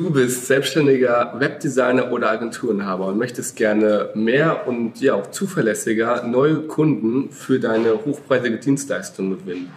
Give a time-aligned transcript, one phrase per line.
[0.00, 6.62] Du bist selbstständiger Webdesigner oder Agenturenhaber und möchtest gerne mehr und ja auch zuverlässiger neue
[6.62, 9.70] Kunden für deine hochpreisige Dienstleistung gewinnen.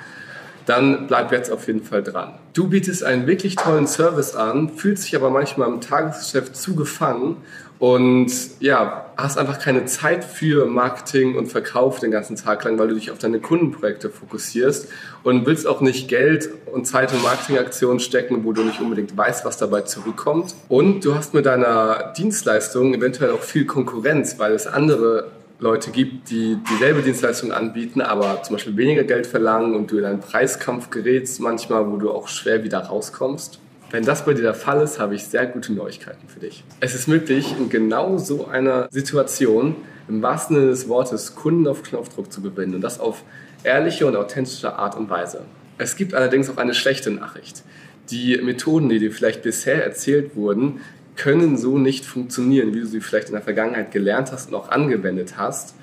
[0.65, 2.35] Dann bleib jetzt auf jeden Fall dran.
[2.53, 7.35] Du bietest einen wirklich tollen Service an, fühlst dich aber manchmal im Tagesgeschäft zu gefangen
[7.83, 8.31] und
[8.61, 12.95] ja, hast einfach keine Zeit für Marketing und Verkauf den ganzen Tag lang, weil du
[12.95, 14.87] dich auf deine Kundenprojekte fokussierst
[15.23, 19.43] und willst auch nicht Geld und Zeit in Marketingaktionen stecken, wo du nicht unbedingt weißt,
[19.43, 20.55] was dabei zurückkommt.
[20.69, 26.29] Und du hast mit deiner Dienstleistung eventuell auch viel Konkurrenz, weil es andere Leute gibt,
[26.29, 30.89] die dieselbe Dienstleistung anbieten, aber zum Beispiel weniger Geld verlangen und du in einen Preiskampf
[30.89, 33.59] gerätst manchmal, wo du auch schwer wieder rauskommst.
[33.93, 36.63] Wenn das bei dir der Fall ist, habe ich sehr gute Neuigkeiten für dich.
[36.79, 39.75] Es ist möglich, in genau so einer Situation
[40.09, 43.23] im wahrsten Sinne des Wortes Kunden auf Knopfdruck zu gewinnen und das auf
[43.63, 45.41] ehrliche und authentische Art und Weise.
[45.77, 47.61] Es gibt allerdings auch eine schlechte Nachricht.
[48.09, 50.81] Die Methoden, die dir vielleicht bisher erzählt wurden,
[51.15, 54.69] können so nicht funktionieren, wie du sie vielleicht in der Vergangenheit gelernt hast und auch
[54.69, 55.75] angewendet hast.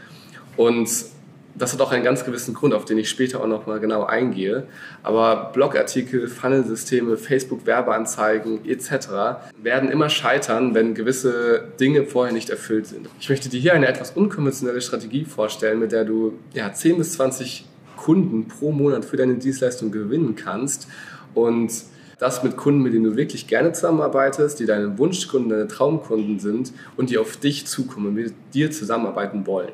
[0.56, 0.90] Und
[1.54, 4.04] das hat auch einen ganz gewissen Grund, auf den ich später auch noch mal genau
[4.04, 4.66] eingehe.
[5.02, 9.50] Aber Blogartikel, Funnelsysteme, Facebook-Werbeanzeigen etc.
[9.62, 13.08] werden immer scheitern, wenn gewisse Dinge vorher nicht erfüllt sind.
[13.20, 17.12] Ich möchte dir hier eine etwas unkonventionelle Strategie vorstellen, mit der du ja, 10 bis
[17.12, 20.88] 20 Kunden pro Monat für deine Dienstleistung gewinnen kannst
[21.34, 21.70] und
[22.18, 26.72] das mit Kunden, mit denen du wirklich gerne zusammenarbeitest, die deine Wunschkunden, deine Traumkunden sind
[26.96, 29.72] und die auf dich zukommen mit dir zusammenarbeiten wollen.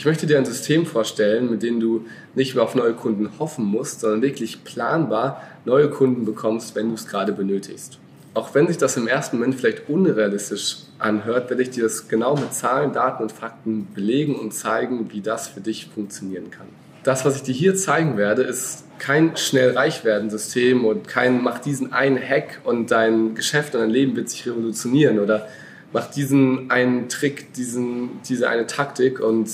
[0.00, 3.66] Ich möchte dir ein System vorstellen, mit dem du nicht mehr auf neue Kunden hoffen
[3.66, 7.98] musst, sondern wirklich planbar neue Kunden bekommst, wenn du es gerade benötigst.
[8.32, 12.34] Auch wenn sich das im ersten Moment vielleicht unrealistisch anhört, werde ich dir das genau
[12.34, 16.68] mit Zahlen, Daten und Fakten belegen und zeigen, wie das für dich funktionieren kann.
[17.02, 21.42] Das, was ich dir hier zeigen werde, ist kein schnell reich werden System und kein
[21.42, 25.46] mach diesen einen Hack und dein Geschäft und dein Leben wird sich revolutionieren oder
[25.92, 29.50] mach diesen einen Trick, diesen, diese eine Taktik und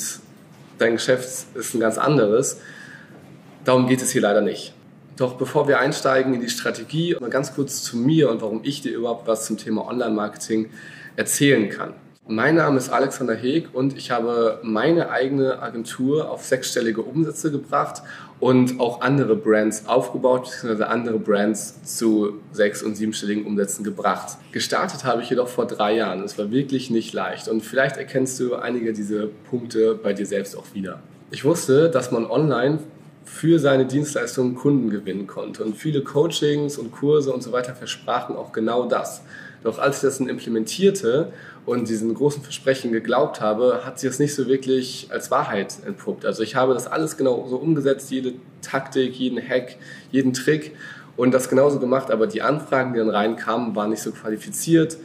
[0.78, 2.60] dein Geschäft ist ein ganz anderes.
[3.64, 4.74] Darum geht es hier leider nicht.
[5.16, 8.82] Doch bevor wir einsteigen in die Strategie, mal ganz kurz zu mir und warum ich
[8.82, 10.70] dir überhaupt was zum Thema Online-Marketing
[11.16, 11.94] erzählen kann.
[12.28, 18.02] Mein Name ist Alexander Heeg und ich habe meine eigene Agentur auf sechsstellige Umsätze gebracht
[18.40, 24.38] und auch andere Brands aufgebaut, beziehungsweise andere Brands zu sechs- und siebenstelligen Umsätzen gebracht.
[24.50, 26.24] Gestartet habe ich jedoch vor drei Jahren.
[26.24, 30.58] Es war wirklich nicht leicht und vielleicht erkennst du einige dieser Punkte bei dir selbst
[30.58, 30.98] auch wieder.
[31.30, 32.80] Ich wusste, dass man online
[33.24, 38.34] für seine Dienstleistungen Kunden gewinnen konnte und viele Coachings und Kurse und so weiter versprachen
[38.34, 39.22] auch genau das.
[39.66, 41.32] Doch als ich das dann implementierte
[41.64, 46.24] und diesen großen Versprechen geglaubt habe, hat sich das nicht so wirklich als Wahrheit entpuppt.
[46.24, 49.74] Also ich habe das alles genau so umgesetzt, jede Taktik, jeden Hack,
[50.12, 50.70] jeden Trick
[51.16, 54.98] und das genauso gemacht, aber die Anfragen, die dann reinkamen, waren nicht so qualifiziert.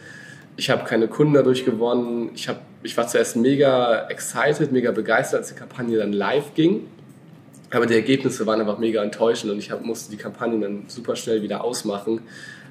[0.57, 2.29] Ich habe keine Kunden dadurch gewonnen.
[2.35, 6.85] Ich, hab, ich war zuerst mega excited, mega begeistert, als die Kampagne dann live ging.
[7.71, 11.15] Aber die Ergebnisse waren einfach mega enttäuschend und ich hab, musste die Kampagne dann super
[11.15, 12.21] schnell wieder ausmachen,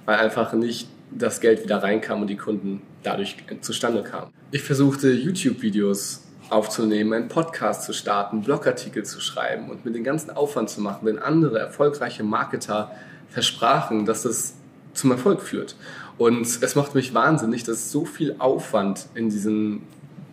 [0.05, 4.31] weil einfach nicht das Geld wieder reinkam und die Kunden dadurch zustande kamen.
[4.53, 10.31] Ich versuchte YouTube-Videos aufzunehmen, einen Podcast zu starten, Blogartikel zu schreiben und mir den ganzen
[10.31, 12.91] Aufwand zu machen, wenn andere erfolgreiche Marketer
[13.29, 14.55] versprachen, dass das
[14.93, 15.77] zum Erfolg führt.
[16.19, 19.83] Und es macht mich wahnsinnig, dass so viel Aufwand in diesen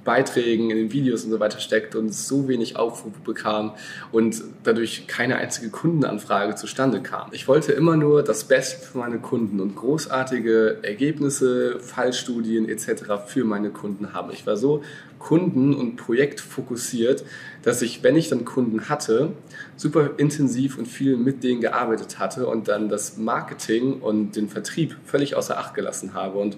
[0.07, 3.73] Beiträgen, in den Videos und so weiter steckt und so wenig Aufruf bekam
[4.13, 7.27] und dadurch keine einzige Kundenanfrage zustande kam.
[7.33, 13.25] Ich wollte immer nur das Beste für meine Kunden und großartige Ergebnisse, Fallstudien etc.
[13.25, 14.31] für meine Kunden haben.
[14.31, 14.81] Ich war so
[15.19, 17.25] kunden- und projektfokussiert,
[17.63, 19.33] dass ich, wenn ich dann Kunden hatte,
[19.75, 24.95] super intensiv und viel mit denen gearbeitet hatte und dann das Marketing und den Vertrieb
[25.03, 26.57] völlig außer Acht gelassen habe und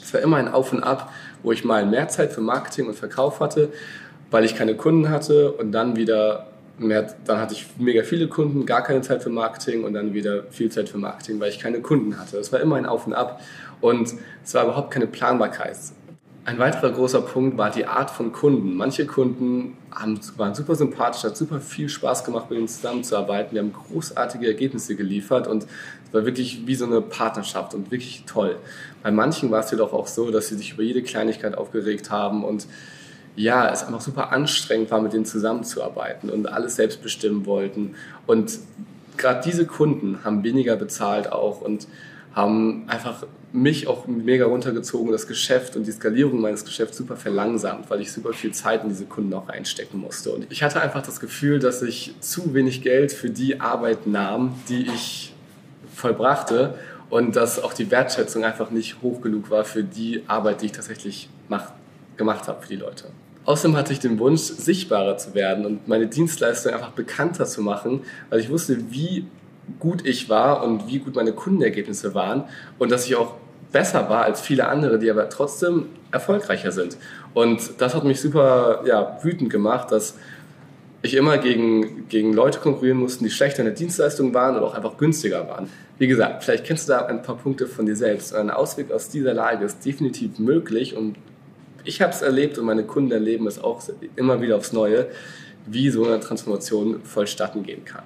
[0.00, 1.12] es war immer ein Auf und Ab,
[1.42, 3.72] wo ich mal mehr Zeit für Marketing und Verkauf hatte,
[4.30, 6.46] weil ich keine Kunden hatte und dann wieder
[6.78, 10.44] mehr, dann hatte ich mega viele Kunden, gar keine Zeit für Marketing und dann wieder
[10.50, 12.38] viel Zeit für Marketing, weil ich keine Kunden hatte.
[12.38, 13.40] Es war immer ein Auf und Ab
[13.80, 14.14] und
[14.44, 15.76] es war überhaupt keine Planbarkeit.
[16.44, 18.74] Ein weiterer großer Punkt war die Art von Kunden.
[18.74, 23.52] Manche Kunden haben, waren super sympathisch, hat super viel Spaß gemacht, mit ihnen zusammenzuarbeiten.
[23.52, 25.66] Wir haben großartige Ergebnisse geliefert und
[26.12, 28.56] war wirklich wie so eine Partnerschaft und wirklich toll.
[29.02, 32.44] Bei manchen war es jedoch auch so, dass sie sich über jede Kleinigkeit aufgeregt haben
[32.44, 32.66] und
[33.34, 37.94] ja, es einfach super anstrengend war, mit denen zusammenzuarbeiten und alles selbst bestimmen wollten.
[38.26, 38.58] Und
[39.16, 41.86] gerade diese Kunden haben weniger bezahlt auch und
[42.34, 47.90] haben einfach mich auch mega runtergezogen, das Geschäft und die Skalierung meines Geschäfts super verlangsamt,
[47.90, 50.32] weil ich super viel Zeit in diese Kunden auch reinstecken musste.
[50.32, 54.54] Und ich hatte einfach das Gefühl, dass ich zu wenig Geld für die Arbeit nahm,
[54.68, 55.31] die ich
[55.94, 56.74] vollbrachte
[57.10, 60.72] und dass auch die Wertschätzung einfach nicht hoch genug war für die Arbeit, die ich
[60.72, 61.72] tatsächlich mach,
[62.16, 63.08] gemacht habe für die Leute.
[63.44, 68.02] Außerdem hatte ich den Wunsch, sichtbarer zu werden und meine Dienstleistung einfach bekannter zu machen,
[68.30, 69.26] weil ich wusste, wie
[69.80, 72.44] gut ich war und wie gut meine Kundenergebnisse waren
[72.78, 73.34] und dass ich auch
[73.72, 76.96] besser war als viele andere, die aber trotzdem erfolgreicher sind.
[77.34, 80.14] Und das hat mich super ja, wütend gemacht, dass
[81.02, 84.74] ich immer gegen, gegen Leute konkurrieren musste, die schlechter in der Dienstleistung waren oder auch
[84.74, 85.68] einfach günstiger waren.
[85.98, 88.34] Wie gesagt, vielleicht kennst du da ein paar Punkte von dir selbst.
[88.34, 91.16] Ein Ausweg aus dieser Lage ist definitiv möglich und
[91.84, 93.82] ich habe es erlebt und meine Kunden erleben es auch
[94.14, 95.08] immer wieder aufs Neue,
[95.66, 98.04] wie so eine Transformation vollstatten gehen kann.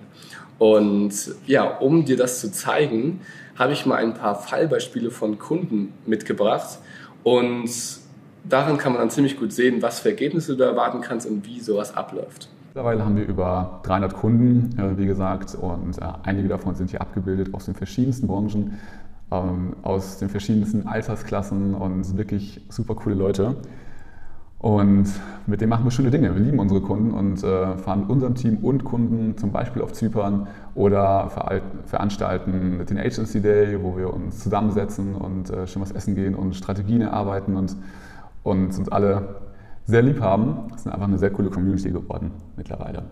[0.58, 1.12] Und
[1.46, 3.20] ja, um dir das zu zeigen,
[3.56, 6.78] habe ich mal ein paar Fallbeispiele von Kunden mitgebracht
[7.22, 7.70] und
[8.44, 11.60] daran kann man dann ziemlich gut sehen, was für Ergebnisse du erwarten kannst und wie
[11.60, 12.48] sowas abläuft.
[12.76, 17.00] Mittlerweile haben wir über 300 Kunden, äh, wie gesagt, und äh, einige davon sind hier
[17.00, 18.74] abgebildet aus den verschiedensten Branchen,
[19.32, 23.56] ähm, aus den verschiedensten Altersklassen und wirklich super coole Leute.
[24.58, 25.06] Und
[25.46, 26.34] mit denen machen wir schöne Dinge.
[26.34, 29.94] Wir lieben unsere Kunden und äh, fahren mit unserem Team und Kunden zum Beispiel auf
[29.94, 31.30] Zypern oder
[31.86, 37.00] veranstalten den Agency Day, wo wir uns zusammensetzen und schön was essen gehen und Strategien
[37.00, 37.74] erarbeiten und
[38.44, 39.45] uns alle
[39.86, 40.68] sehr lieb haben.
[40.70, 43.04] Das ist einfach eine sehr coole Community geworden mittlerweile.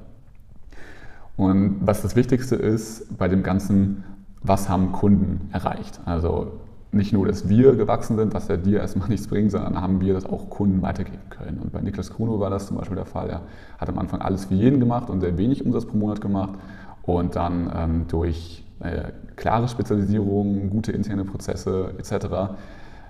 [1.37, 4.05] Und was das Wichtigste ist bei dem Ganzen,
[4.43, 6.01] was haben Kunden erreicht?
[6.05, 6.53] Also
[6.93, 10.15] nicht nur, dass wir gewachsen sind, was ja dir erstmal nichts bringt, sondern haben wir
[10.15, 11.59] das auch Kunden weitergeben können.
[11.59, 13.31] Und bei Niklas Kuno war das zum Beispiel der Fall.
[13.31, 13.41] Er
[13.79, 16.55] hat am Anfang alles für jeden gemacht und sehr wenig Umsatz pro Monat gemacht.
[17.03, 22.55] Und dann ähm, durch äh, klare Spezialisierung, gute interne Prozesse etc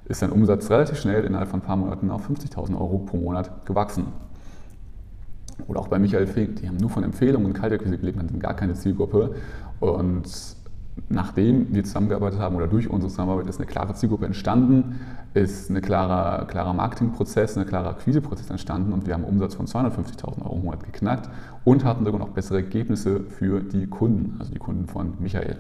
[0.07, 3.65] ist sein Umsatz relativ schnell innerhalb von ein paar Monaten auf 50.000 Euro pro Monat
[3.67, 4.07] gewachsen.
[5.67, 8.55] Oder auch bei Michael Fink, die haben nur von Empfehlungen und Kaltakquise gelebt, hatten gar
[8.55, 9.35] keine Zielgruppe.
[9.81, 10.25] Und
[11.09, 15.01] nachdem wir zusammengearbeitet haben oder durch unsere Zusammenarbeit ist eine klare Zielgruppe entstanden,
[15.33, 19.67] ist ein klarer, klarer Marketingprozess, ein klarer Akquiseprozess entstanden und wir haben einen Umsatz von
[19.67, 21.29] 250.000 Euro im Monat geknackt
[21.65, 25.57] und hatten sogar noch bessere Ergebnisse für die Kunden, also die Kunden von Michael.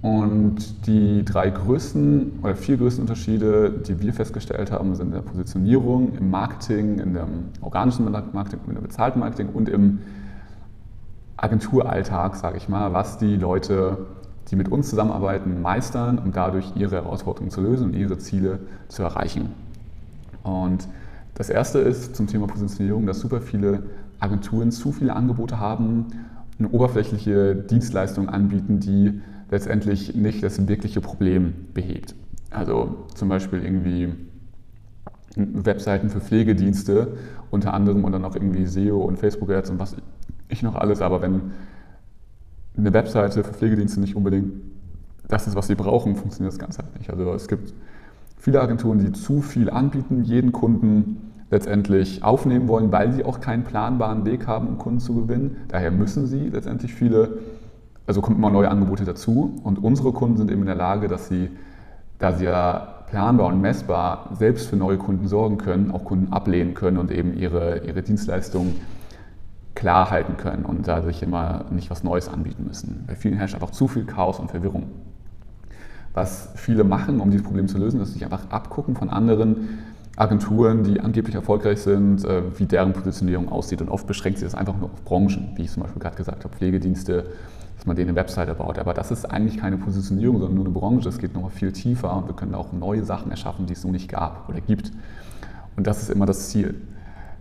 [0.00, 5.22] Und die drei größten oder vier größten Unterschiede, die wir festgestellt haben, sind in der
[5.22, 7.28] Positionierung, im Marketing, in dem
[7.60, 9.98] organischen Marketing, in dem bezahlten Marketing und im
[11.36, 14.06] Agenturalltag, sage ich mal, was die Leute,
[14.50, 19.02] die mit uns zusammenarbeiten, meistern, um dadurch ihre Herausforderungen zu lösen und ihre Ziele zu
[19.02, 19.52] erreichen.
[20.44, 20.86] Und
[21.34, 23.82] das erste ist zum Thema Positionierung, dass super viele
[24.20, 26.06] Agenturen zu viele Angebote haben,
[26.58, 32.14] eine oberflächliche Dienstleistung anbieten, die letztendlich nicht das wirkliche Problem behebt.
[32.50, 34.14] Also zum Beispiel irgendwie
[35.36, 37.16] Webseiten für Pflegedienste
[37.50, 39.96] unter anderem und dann auch irgendwie SEO und Facebook Ads und was
[40.48, 41.52] ich noch alles, aber wenn
[42.76, 44.52] eine Webseite für Pflegedienste nicht unbedingt
[45.26, 47.10] das ist, was sie brauchen, funktioniert das Ganze halt nicht.
[47.10, 47.74] Also es gibt
[48.38, 53.64] viele Agenturen, die zu viel anbieten, jeden Kunden letztendlich aufnehmen wollen, weil sie auch keinen
[53.64, 55.56] planbaren Weg haben, um Kunden zu gewinnen.
[55.68, 57.38] Daher müssen sie letztendlich viele
[58.08, 61.28] also kommen immer neue Angebote dazu und unsere Kunden sind eben in der Lage, dass
[61.28, 61.50] sie,
[62.18, 66.72] da sie ja planbar und messbar selbst für neue Kunden sorgen können, auch Kunden ablehnen
[66.72, 68.80] können und eben ihre, ihre Dienstleistungen
[69.74, 73.04] klar halten können und dadurch immer nicht was Neues anbieten müssen.
[73.06, 74.84] Bei vielen herrscht einfach zu viel Chaos und Verwirrung.
[76.14, 79.80] Was viele machen, um dieses Problem zu lösen, ist sich einfach abgucken von anderen
[80.16, 83.82] Agenturen, die angeblich erfolgreich sind, äh, wie deren Positionierung aussieht.
[83.82, 86.42] Und oft beschränkt sich das einfach nur auf Branchen, wie ich zum Beispiel gerade gesagt
[86.44, 87.26] habe, Pflegedienste,
[87.78, 88.78] dass man denen eine Webseite baut.
[88.80, 91.08] Aber das ist eigentlich keine Positionierung, sondern nur eine Branche.
[91.08, 93.88] Es geht noch viel tiefer und wir können auch neue Sachen erschaffen, die es so
[93.88, 94.90] nicht gab oder gibt.
[95.76, 96.74] Und das ist immer das Ziel.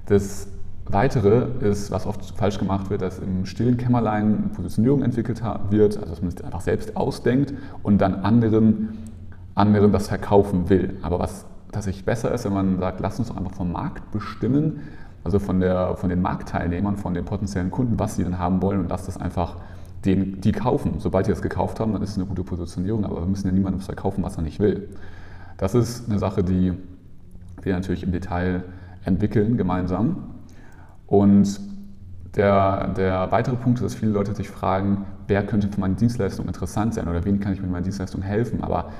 [0.06, 0.48] Das
[0.86, 6.10] Weitere ist, was oft falsch gemacht wird, dass im stillen Kämmerlein Positionierung entwickelt wird, also
[6.10, 7.54] dass man es einfach selbst ausdenkt
[7.84, 8.90] und dann anderen,
[9.56, 10.98] anderen das verkaufen will.
[11.02, 14.82] Aber was tatsächlich besser ist, wenn man sagt, lass uns doch einfach vom Markt bestimmen,
[15.24, 18.80] also von, der, von den Marktteilnehmern, von den potenziellen Kunden, was sie denn haben wollen
[18.80, 19.58] und lass das einfach
[20.06, 20.96] den, die kaufen.
[21.00, 23.54] Sobald die das gekauft haben, dann ist es eine gute Positionierung, aber wir müssen ja
[23.54, 24.90] niemandem was verkaufen, was er nicht will.
[25.58, 26.74] Das ist eine Sache, die
[27.62, 28.64] wir natürlich im Detail
[29.04, 30.36] entwickeln gemeinsam.
[31.08, 31.60] Und
[32.36, 36.46] der, der weitere Punkt ist, dass viele Leute sich fragen, wer könnte für meine Dienstleistung
[36.46, 38.64] interessant sein oder wen kann ich mit meiner Dienstleistung helfen.
[38.64, 38.92] Aber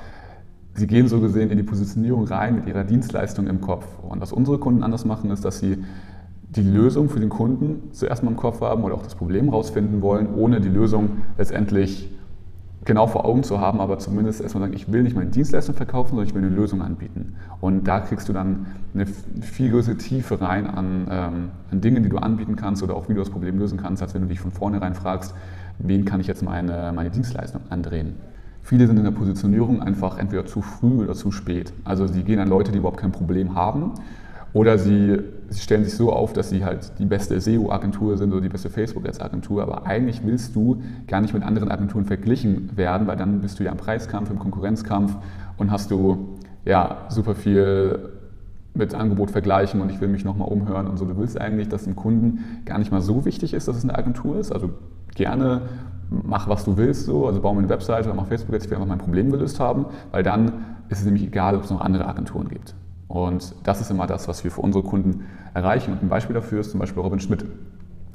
[0.74, 3.86] sie gehen so gesehen in die Positionierung rein mit ihrer Dienstleistung im Kopf.
[4.02, 5.84] Und was unsere Kunden anders machen, ist, dass sie
[6.50, 10.00] die Lösung für den Kunden zuerst mal im Kopf haben oder auch das Problem rausfinden
[10.00, 12.08] wollen, ohne die Lösung letztendlich
[12.84, 16.10] genau vor Augen zu haben, aber zumindest erstmal sagen, ich will nicht meine Dienstleistung verkaufen,
[16.10, 17.34] sondern ich will eine Lösung anbieten.
[17.60, 22.08] Und da kriegst du dann eine viel größere Tiefe rein an, ähm, an Dingen, die
[22.08, 24.40] du anbieten kannst oder auch wie du das Problem lösen kannst, als wenn du dich
[24.40, 25.34] von vornherein fragst,
[25.78, 28.14] wen kann ich jetzt meine, meine Dienstleistung andrehen.
[28.62, 31.72] Viele sind in der Positionierung einfach entweder zu früh oder zu spät.
[31.84, 33.92] Also sie gehen an Leute, die überhaupt kein Problem haben.
[34.52, 38.40] Oder sie, sie stellen sich so auf, dass sie halt die beste SEO-Agentur sind oder
[38.40, 39.62] die beste Facebook-Ads-Agentur.
[39.62, 43.64] Aber eigentlich willst du gar nicht mit anderen Agenturen verglichen werden, weil dann bist du
[43.64, 45.16] ja im Preiskampf, im Konkurrenzkampf
[45.56, 47.98] und hast du ja super viel
[48.74, 51.04] mit Angebot vergleichen und ich will mich nochmal umhören und so.
[51.04, 53.96] Du willst eigentlich, dass dem Kunden gar nicht mal so wichtig ist, dass es eine
[53.96, 54.52] Agentur ist.
[54.52, 54.70] Also
[55.14, 55.62] gerne
[56.10, 57.26] mach, was du willst, so.
[57.26, 59.60] also baue mir eine Webseite oder mach Facebook, jetzt ich will einfach mein Problem gelöst
[59.60, 60.52] haben, weil dann
[60.88, 62.74] ist es nämlich egal, ob es noch andere Agenturen gibt.
[63.08, 65.24] Und das ist immer das, was wir für unsere Kunden
[65.54, 65.92] erreichen.
[65.92, 67.44] Und ein Beispiel dafür ist zum Beispiel Robin Schmidt.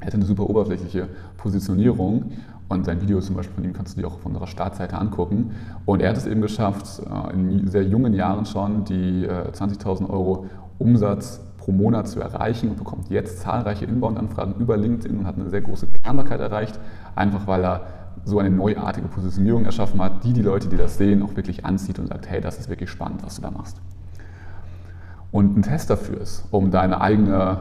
[0.00, 2.32] Er hat eine super oberflächliche Positionierung
[2.68, 5.52] und sein Video zum Beispiel von ihm kannst du dir auch auf unserer Startseite angucken.
[5.84, 10.10] Und er hat es eben geschafft, äh, in sehr jungen Jahren schon die 20.000 äh,
[10.10, 10.46] Euro
[10.78, 15.48] Umsatz pro Monat zu erreichen und bekommt jetzt zahlreiche Inbound-Anfragen über LinkedIn und hat eine
[15.50, 16.78] sehr große Planbarkeit erreicht,
[17.14, 17.86] einfach weil er
[18.24, 21.98] so eine neuartige Positionierung erschaffen hat, die die Leute, die das sehen, auch wirklich anzieht
[21.98, 23.80] und sagt, hey, das ist wirklich spannend, was du da machst.
[25.34, 27.58] Und ein Test dafür ist, um deine eigene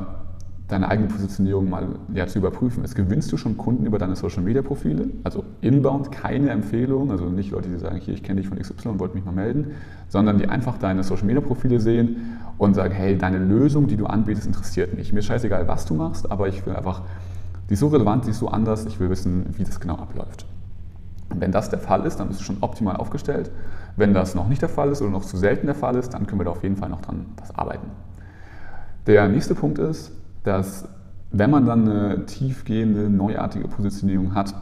[0.68, 2.94] deine eigene Positionierung mal ja, zu überprüfen ist.
[2.94, 5.10] Gewinnst du schon Kunden über deine Social Media Profile?
[5.24, 8.90] Also inbound keine Empfehlung, also nicht Leute, die sagen, hier, ich kenne dich von XY
[8.90, 9.72] und wollte mich mal melden,
[10.08, 14.06] sondern die einfach deine Social Media Profile sehen und sagen, hey, deine Lösung, die du
[14.06, 15.12] anbietest, interessiert mich.
[15.12, 17.02] Mir ist scheißegal, was du machst, aber ich will einfach,
[17.70, 20.46] die ist so relevant, die ist so anders, ich will wissen, wie das genau abläuft.
[21.36, 23.50] Wenn das der Fall ist, dann bist du schon optimal aufgestellt.
[23.96, 26.26] Wenn das noch nicht der Fall ist oder noch zu selten der Fall ist, dann
[26.26, 27.88] können wir da auf jeden Fall noch dran was arbeiten.
[29.06, 30.12] Der nächste Punkt ist,
[30.44, 30.88] dass
[31.32, 34.54] wenn man dann eine tiefgehende, neuartige Positionierung hat,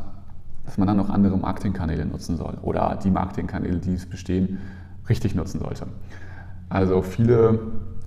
[0.66, 4.60] dass man dann noch andere Marketingkanäle nutzen soll oder die Marketingkanäle, die es bestehen,
[5.10, 5.88] richtig nutzen sollte.
[6.70, 7.60] Also viele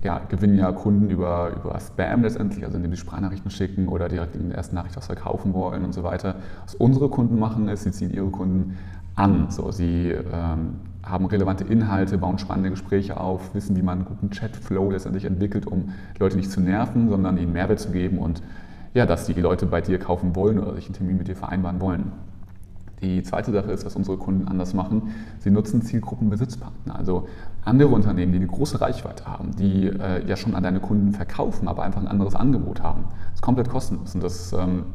[0.03, 4.35] ja, gewinnen ja Kunden über, über Spam letztendlich, also indem sie Sprachnachrichten schicken oder direkt
[4.35, 6.35] in der ersten Nachricht was verkaufen wollen und so weiter.
[6.63, 8.77] Was unsere Kunden machen, ist, sie ziehen ihre Kunden
[9.15, 9.47] an.
[9.49, 14.29] So, sie ähm, haben relevante Inhalte, bauen spannende Gespräche auf, wissen, wie man einen guten
[14.31, 18.41] Chatflow letztendlich entwickelt, um Leute nicht zu nerven, sondern ihnen Mehrwert zu geben und
[18.93, 21.79] ja, dass die Leute bei dir kaufen wollen oder sich einen Termin mit dir vereinbaren
[21.81, 22.13] wollen.
[23.01, 25.11] Die zweite Sache ist, was unsere Kunden anders machen.
[25.39, 27.27] Sie nutzen Zielgruppenbesitzpartner, also
[27.63, 31.67] andere Unternehmen, die eine große Reichweite haben, die äh, ja schon an deine Kunden verkaufen,
[31.67, 33.05] aber einfach ein anderes Angebot haben.
[33.25, 34.85] Das ist komplett kostenlos und das ähm,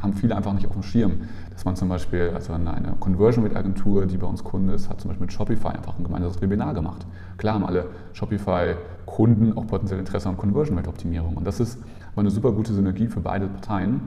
[0.00, 1.12] haben viele einfach nicht auf dem Schirm.
[1.50, 5.00] Dass man zum Beispiel, also eine Conversion Rate Agentur, die bei uns Kunde ist, hat
[5.00, 7.06] zum Beispiel mit Shopify einfach ein gemeinsames Webinar gemacht.
[7.36, 11.36] Klar haben alle Shopify-Kunden auch potenziell Interesse an Conversion Rate Optimierung.
[11.36, 11.78] Und das ist
[12.12, 14.00] aber eine super gute Synergie für beide Parteien,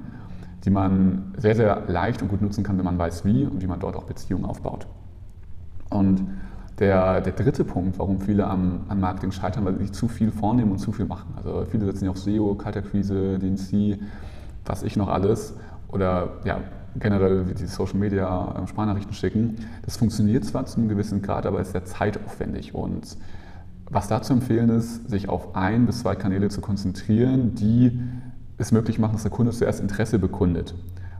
[0.63, 3.67] die man sehr, sehr leicht und gut nutzen kann, wenn man weiß wie und wie
[3.67, 4.87] man dort auch Beziehungen aufbaut.
[5.89, 6.25] Und
[6.79, 10.31] der, der dritte Punkt, warum viele am, am Marketing scheitern, weil sie sich zu viel
[10.31, 11.33] vornehmen und zu viel machen.
[11.35, 13.99] Also viele setzen ja auf SEO, Kaltakquise, DNC,
[14.65, 15.55] was ich noch alles
[15.91, 16.59] oder ja,
[16.99, 19.55] generell wie die Social Media ähm, Sprachnachrichten schicken.
[19.83, 22.75] Das funktioniert zwar zu einem gewissen Grad, aber ist sehr zeitaufwendig.
[22.75, 23.17] Und
[23.89, 27.99] was da zu empfehlen ist, sich auf ein bis zwei Kanäle zu konzentrieren, die
[28.57, 30.75] es möglich machen, dass der Kunde zuerst Interesse bekundet.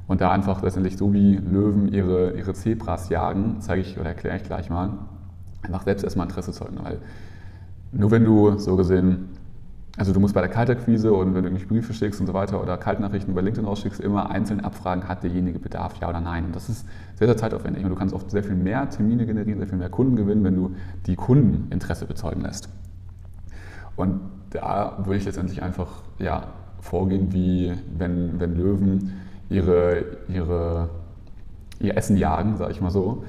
[0.07, 4.37] Und da einfach letztendlich so wie Löwen ihre, ihre Zebras jagen, zeige ich oder erkläre
[4.37, 4.89] ich gleich mal,
[5.61, 6.77] einfach selbst erstmal Interesse zeugen.
[6.81, 6.99] Weil
[7.91, 9.29] nur wenn du so gesehen
[9.97, 12.61] also du musst bei der Kaltakquise und wenn du irgendwelche Briefe schickst und so weiter
[12.61, 16.45] oder Kaltnachrichten über LinkedIn rausschickst, immer einzeln abfragen, hat derjenige Bedarf, ja oder nein.
[16.45, 19.59] Und das ist sehr, sehr zeitaufwendig und du kannst oft sehr viel mehr Termine generieren,
[19.59, 20.75] sehr viel mehr Kunden gewinnen, wenn du
[21.07, 22.69] die Kunden Interesse bezeugen lässt.
[23.97, 24.21] Und
[24.51, 26.47] da würde ich letztendlich einfach ja,
[26.79, 30.89] vorgehen, wie wenn, wenn Löwen ihre, ihre,
[31.79, 33.25] ihr Essen jagen, sage ich mal so.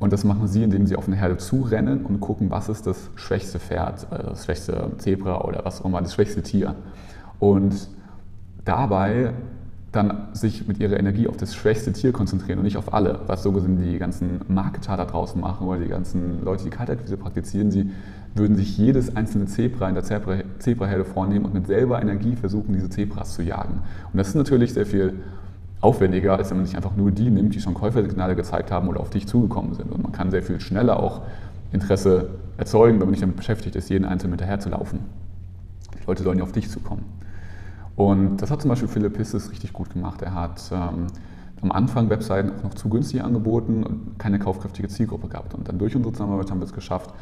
[0.00, 3.10] Und das machen sie, indem sie auf eine Herde zurennen und gucken, was ist das
[3.14, 6.74] schwächste Pferd, äh, das schwächste Zebra oder was auch immer, das schwächste Tier.
[7.38, 7.88] Und
[8.64, 9.34] dabei
[9.92, 13.42] dann sich mit ihrer Energie auf das schwächste Tier konzentrieren und nicht auf alle, was
[13.42, 17.70] so gesehen die ganzen Marketer da draußen machen oder die ganzen Leute, die Kaltakquise praktizieren.
[17.70, 17.90] Sie
[18.34, 22.88] würden sich jedes einzelne Zebra in der Zebraherde vornehmen und mit selber Energie versuchen, diese
[22.88, 23.82] Zebras zu jagen.
[24.12, 25.14] Und das ist natürlich sehr viel
[25.80, 29.00] aufwendiger, als wenn man sich einfach nur die nimmt, die schon Käufersignale gezeigt haben oder
[29.00, 29.90] auf dich zugekommen sind.
[29.90, 31.22] Und man kann sehr viel schneller auch
[31.72, 35.00] Interesse erzeugen, wenn man nicht damit beschäftigt ist, jeden Einzelnen hinterher zu laufen.
[36.00, 37.04] Die Leute sollen ja auf dich zukommen.
[37.96, 40.22] Und das hat zum Beispiel Philipp Pisses richtig gut gemacht.
[40.22, 41.06] Er hat ähm,
[41.62, 45.54] am Anfang Webseiten auch noch zu günstig angeboten und keine kaufkräftige Zielgruppe gehabt.
[45.54, 47.12] Und dann durch unsere Zusammenarbeit haben wir es geschafft,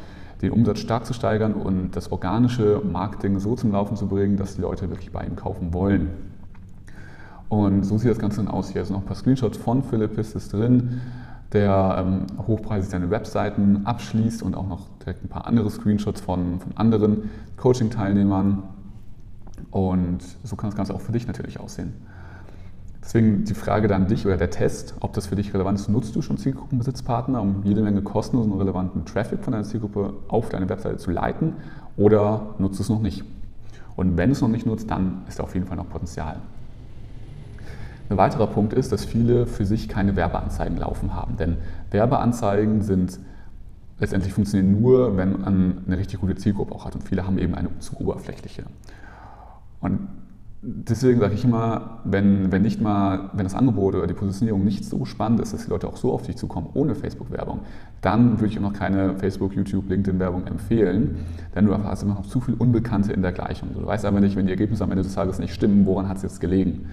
[0.41, 4.55] den Umsatz stark zu steigern und das organische Marketing so zum Laufen zu bringen, dass
[4.55, 6.09] die Leute wirklich bei ihm kaufen wollen.
[7.49, 8.69] Und so sieht das Ganze dann aus.
[8.69, 11.01] Hier sind noch ein paar Screenshots von Philippis drin,
[11.51, 16.59] der ähm, hochpreisig seine Webseiten abschließt und auch noch direkt ein paar andere Screenshots von,
[16.59, 18.63] von anderen Coaching-Teilnehmern.
[19.71, 21.93] Und so kann das Ganze auch für dich natürlich aussehen.
[23.01, 25.89] Deswegen die Frage dann dich oder der Test, ob das für dich relevant ist.
[25.89, 30.49] Nutzt du schon Zielgruppenbesitzpartner, um jede Menge kostenlosen und relevanten Traffic von deiner Zielgruppe auf
[30.49, 31.53] deine Webseite zu leiten
[31.97, 33.23] oder nutzt es noch nicht?
[33.95, 36.37] Und wenn es noch nicht nutzt, dann ist da auf jeden Fall noch Potenzial.
[38.09, 41.37] Ein weiterer Punkt ist, dass viele für sich keine Werbeanzeigen laufen haben.
[41.37, 41.57] Denn
[41.91, 43.19] Werbeanzeigen sind
[43.99, 46.95] letztendlich funktionieren nur, wenn man eine richtig gute Zielgruppe auch hat.
[46.95, 48.63] Und viele haben eben eine zu oberflächliche.
[49.81, 50.07] Und
[50.61, 54.85] deswegen sage ich immer, wenn, wenn nicht mal, wenn das Angebot oder die Positionierung nicht
[54.85, 57.61] so spannend ist, dass die Leute auch so auf dich zukommen ohne Facebook-Werbung,
[58.01, 61.17] dann würde ich auch noch keine Facebook, YouTube, LinkedIn-Werbung empfehlen,
[61.55, 63.69] denn du hast immer noch zu viel Unbekannte in der Gleichung.
[63.73, 66.17] Du weißt aber nicht, wenn die Ergebnisse am Ende des Tages nicht stimmen, woran hat
[66.17, 66.87] es jetzt gelegen.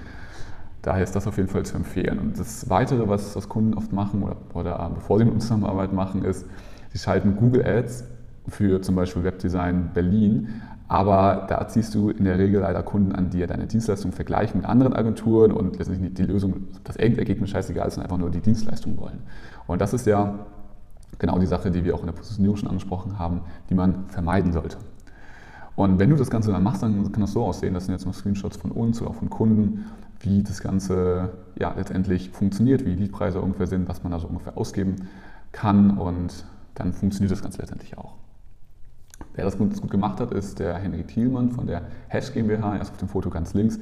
[0.87, 2.19] Daher ist das auf jeden Fall zu empfehlen.
[2.19, 5.93] Und das Weitere, was, was Kunden oft machen oder, oder bevor sie mit uns Zusammenarbeit
[5.93, 6.47] machen, ist,
[6.93, 8.05] sie schalten Google Ads
[8.49, 13.31] für zum Beispiel Webdesign Berlin aber da ziehst du in der Regel leider Kunden an,
[13.31, 17.51] die ja deine Dienstleistung vergleichen mit anderen Agenturen und letztendlich nicht die Lösung, das Endergebnis
[17.51, 19.19] scheißegal ist, sondern einfach nur die Dienstleistung wollen.
[19.67, 20.47] Und das ist ja
[21.19, 24.53] genau die Sache, die wir auch in der Positionierung schon angesprochen haben, die man vermeiden
[24.53, 24.77] sollte.
[25.75, 28.07] Und wenn du das Ganze dann machst, dann kann das so aussehen, das sind jetzt
[28.07, 29.87] mal Screenshots von uns oder auch von Kunden,
[30.27, 34.27] wie das Ganze ja, letztendlich funktioniert, wie die Preise ungefähr sind, was man da so
[34.27, 35.09] ungefähr ausgeben
[35.53, 38.15] kann und dann funktioniert das Ganze letztendlich auch.
[39.35, 42.93] Wer das gut, gut gemacht hat, ist der Henry Thielmann von der Hash GmbH, erst
[42.93, 43.79] auf dem Foto ganz links.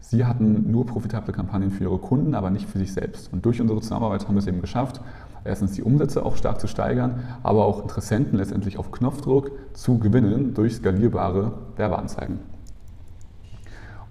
[0.00, 3.32] Sie hatten nur profitable Kampagnen für ihre Kunden, aber nicht für sich selbst.
[3.32, 5.00] Und durch unsere Zusammenarbeit haben wir es eben geschafft,
[5.44, 10.54] erstens die Umsätze auch stark zu steigern, aber auch Interessenten letztendlich auf Knopfdruck zu gewinnen
[10.54, 12.38] durch skalierbare Werbeanzeigen.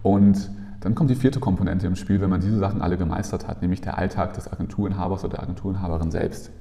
[0.03, 0.49] Und
[0.85, 3.81] dann kommt die vierte Komponente im Spiel, wenn man diese Sachen alle gemeistert hat, nämlich
[3.81, 6.51] der Alltag des Agenturinhabers oder der Agenturinhaberin selbst.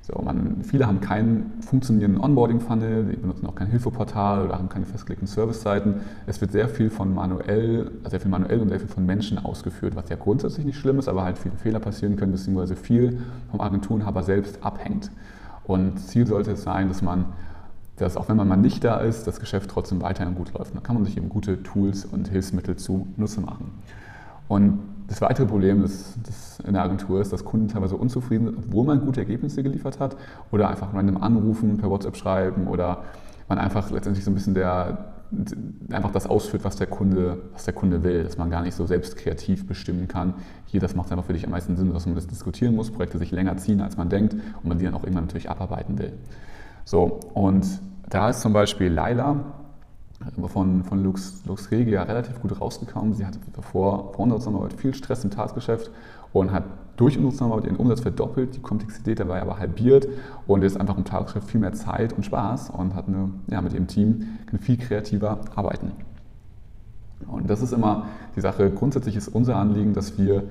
[0.00, 4.86] So, man, viele haben keinen funktionierenden Onboarding-Funnel, die benutzen auch kein Hilfeportal oder haben keine
[4.86, 5.96] festgelegten Serviceseiten.
[6.26, 9.94] Es wird sehr viel von manuell, sehr viel manuell und sehr viel von Menschen ausgeführt,
[9.94, 13.18] was ja grundsätzlich nicht schlimm ist, aber halt viele Fehler passieren können, beziehungsweise viel
[13.50, 15.10] vom Agenturenhaber selbst abhängt.
[15.64, 17.26] Und Ziel sollte es sein, dass man,
[18.00, 20.74] dass auch wenn man mal nicht da ist, das Geschäft trotzdem weiterhin gut läuft.
[20.74, 23.72] Da kann man sich eben gute Tools und Hilfsmittel zu Nutze machen.
[24.48, 28.58] Und das weitere Problem das, das in der Agentur ist, dass Kunden teilweise unzufrieden sind,
[28.58, 30.16] obwohl man gute Ergebnisse geliefert hat
[30.50, 33.04] oder einfach random anrufen, per WhatsApp schreiben oder
[33.48, 35.12] man einfach letztendlich so ein bisschen der,
[35.90, 38.86] einfach das ausführt, was der, Kunde, was der Kunde will, dass man gar nicht so
[38.86, 40.34] selbst kreativ bestimmen kann.
[40.66, 43.18] Hier, das macht einfach für dich am meisten Sinn, dass man das diskutieren muss, Projekte
[43.18, 46.12] sich länger ziehen, als man denkt und man die dann auch irgendwann natürlich abarbeiten will.
[46.84, 47.66] So, und
[48.10, 49.36] da ist zum Beispiel Laila,
[50.48, 53.14] von, von Lux, Lux Regia relativ gut rausgekommen.
[53.14, 55.90] Sie hatte vor, vor unserer Zusammenarbeit viel Stress im Tagesgeschäft
[56.32, 56.64] und hat
[56.96, 60.06] durch unsere Zusammenarbeit ihren Umsatz verdoppelt, die Komplexität dabei aber halbiert
[60.46, 63.72] und ist einfach im Tagesgeschäft viel mehr Zeit und Spaß und hat eine, ja, mit
[63.72, 65.92] ihrem Team viel kreativer arbeiten.
[67.26, 68.70] Und das ist immer die Sache.
[68.70, 70.44] Grundsätzlich ist unser Anliegen, dass wir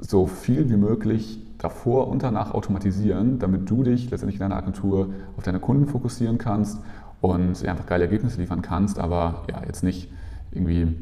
[0.00, 5.10] so viel wie möglich davor und danach automatisieren, damit du dich letztendlich in deiner Agentur
[5.36, 6.78] auf deine Kunden fokussieren kannst
[7.20, 10.10] und einfach geile Ergebnisse liefern kannst, aber ja, jetzt nicht
[10.52, 10.96] irgendwie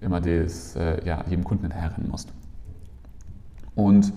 [0.00, 2.32] immer des, äh, ja, jedem Kunden hinterherrennen musst.
[3.74, 4.12] Und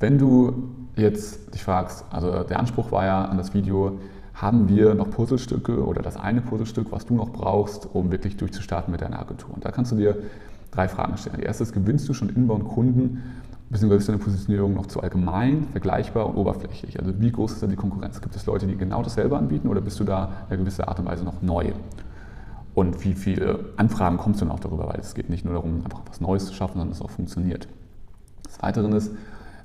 [0.00, 3.98] wenn du jetzt dich fragst, also der Anspruch war ja an das Video,
[4.34, 8.92] haben wir noch Puzzlestücke oder das eine Puzzlestück, was du noch brauchst, um wirklich durchzustarten
[8.92, 9.54] mit deiner Agentur?
[9.54, 10.16] Und da kannst du dir
[10.70, 11.38] drei Fragen stellen.
[11.38, 13.22] Die erste ist, gewinnst du schon Inbound-Kunden
[13.70, 16.98] beziehungsweise ist deine Positionierung noch zu allgemein, vergleichbar und oberflächlich?
[16.98, 18.20] Also wie groß ist da die Konkurrenz?
[18.20, 20.98] Gibt es Leute, die genau dasselbe anbieten oder bist du da in einer gewissen Art
[20.98, 21.72] und Weise noch neu?
[22.74, 24.88] Und wie viele Anfragen kommst du noch darüber?
[24.88, 27.68] Weil es geht nicht nur darum, einfach was Neues zu schaffen, sondern es auch funktioniert.
[28.44, 29.12] Das Weitere ist,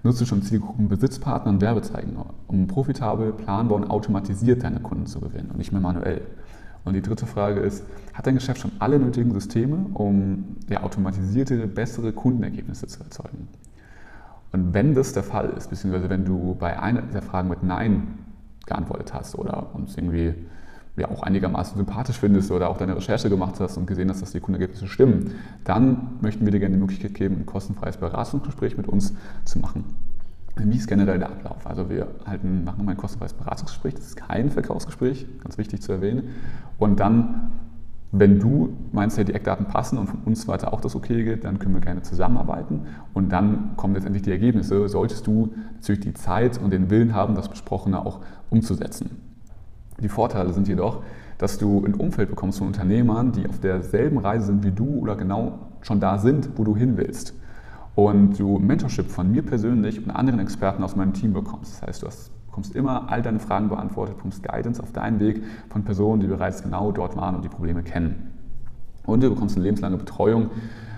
[0.03, 5.19] nutzt du schon Zielgruppen, Besitzpartner und Werbezeichen, um profitabel, planbar und automatisiert deine Kunden zu
[5.19, 6.21] gewinnen und nicht mehr manuell.
[6.85, 11.67] Und die dritte Frage ist, hat dein Geschäft schon alle nötigen Systeme, um ja, automatisierte,
[11.67, 13.47] bessere Kundenergebnisse zu erzeugen?
[14.53, 18.19] Und wenn das der Fall ist, beziehungsweise wenn du bei einer dieser Fragen mit Nein
[18.65, 20.35] geantwortet hast oder uns irgendwie
[20.95, 24.31] ja, auch einigermaßen sympathisch findest oder auch deine Recherche gemacht hast und gesehen hast, dass
[24.31, 25.31] die Kundenergebnisse stimmen,
[25.63, 29.13] dann möchten wir dir gerne die Möglichkeit geben, ein kostenfreies Beratungsgespräch mit uns
[29.43, 29.85] zu machen.
[30.55, 31.65] Wie ist generell der Ablauf?
[31.65, 36.29] Also wir halten, machen ein kostenfreies Beratungsgespräch, das ist kein Verkaufsgespräch, ganz wichtig zu erwähnen.
[36.77, 37.51] Und dann
[38.15, 41.57] wenn du meinst, die Eckdaten passen und von uns weiter auch das okay geht, dann
[41.57, 44.87] können wir gerne zusammenarbeiten und dann kommen letztendlich die Ergebnisse.
[44.87, 48.19] Solltest du natürlich die Zeit und den Willen haben, das Besprochene auch
[48.51, 49.09] umzusetzen.
[49.99, 51.01] Die Vorteile sind jedoch,
[51.39, 55.15] dass du ein Umfeld bekommst von Unternehmern, die auf derselben Reise sind wie du oder
[55.15, 57.33] genau schon da sind, wo du hin willst.
[57.95, 61.81] Und du Mentorship von mir persönlich und anderen Experten aus meinem Team bekommst.
[61.81, 65.41] Das heißt, du hast bekommst immer all deine Fragen beantwortet, bekommst Guidance auf deinen Weg
[65.69, 68.31] von Personen, die bereits genau dort waren und die Probleme kennen.
[69.07, 70.51] Und du bekommst eine lebenslange Betreuung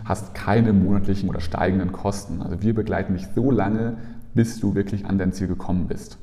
[0.04, 2.42] hast keine monatlichen oder steigenden Kosten.
[2.42, 3.98] Also wir begleiten dich so lange,
[4.34, 6.18] bis du wirklich an dein Ziel gekommen bist.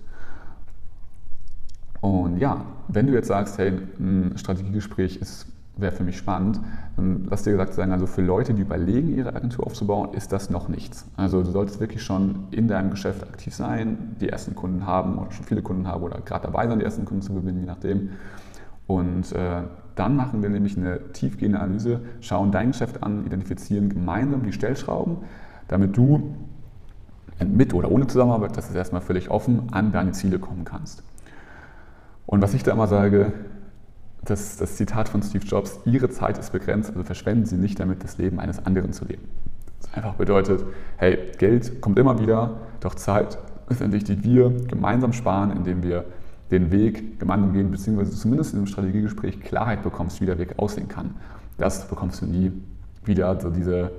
[2.03, 6.61] Und ja, wenn du jetzt sagst, hey, ein Strategiegespräch ist wäre für mich spannend.
[6.97, 10.51] Dann lass dir gesagt sein, also für Leute, die überlegen, ihre Agentur aufzubauen, ist das
[10.51, 11.07] noch nichts.
[11.17, 15.31] Also du solltest wirklich schon in deinem Geschäft aktiv sein, die ersten Kunden haben oder
[15.33, 18.11] schon viele Kunden haben oder gerade dabei sein, die ersten Kunden zu gewinnen, je nachdem.
[18.87, 19.63] Und äh,
[19.95, 25.19] dann machen wir nämlich eine tiefgehende Analyse, schauen dein Geschäft an, identifizieren gemeinsam die Stellschrauben,
[25.69, 26.35] damit du
[27.45, 31.03] mit oder ohne Zusammenarbeit, das ist erstmal völlig offen, an deine Ziele kommen kannst.
[32.27, 33.33] Und was ich da immer sage,
[34.25, 38.05] das, das Zitat von Steve Jobs, Ihre Zeit ist begrenzt, also verschwenden Sie nicht damit,
[38.05, 39.29] das Leben eines anderen zu leben.
[39.81, 40.65] Das einfach bedeutet,
[40.97, 46.05] hey, Geld kommt immer wieder, doch Zeit ist endlich, die wir gemeinsam sparen, indem wir
[46.51, 50.87] den Weg gemeinsam gehen, beziehungsweise zumindest in einem Strategiegespräch Klarheit bekommst, wie der Weg aussehen
[50.87, 51.15] kann.
[51.57, 52.53] Das bekommst du nie
[53.05, 53.91] wieder, also diese,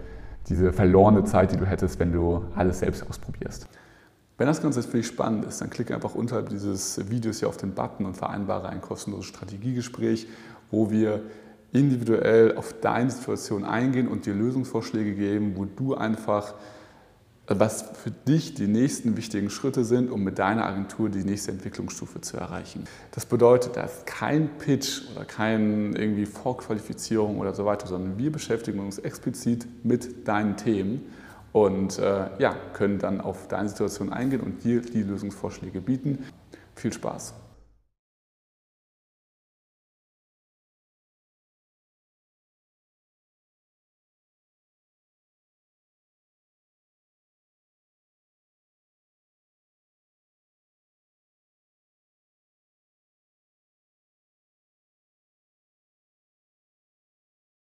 [0.47, 3.67] diese verlorene Zeit, die du hättest, wenn du alles selbst ausprobierst.
[4.37, 7.49] Wenn das Ganze jetzt für dich spannend ist, dann klicke einfach unterhalb dieses Videos hier
[7.49, 10.27] auf den Button und vereinbare ein kostenloses Strategiegespräch,
[10.71, 11.21] wo wir
[11.71, 16.55] individuell auf deine Situation eingehen und dir Lösungsvorschläge geben, wo du einfach,
[17.47, 22.21] was für dich die nächsten wichtigen Schritte sind, um mit deiner Agentur die nächste Entwicklungsstufe
[22.21, 22.85] zu erreichen.
[23.11, 28.31] Das bedeutet, da ist kein Pitch oder keine irgendwie Vorqualifizierung oder so weiter, sondern wir
[28.31, 31.01] beschäftigen uns explizit mit deinen Themen
[31.53, 36.25] und äh, ja, können dann auf deine Situation eingehen und dir die Lösungsvorschläge bieten.
[36.75, 37.35] Viel Spaß!